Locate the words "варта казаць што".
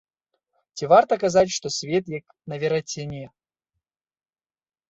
0.93-1.67